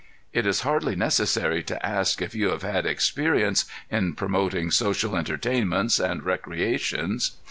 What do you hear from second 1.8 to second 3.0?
ask if you have had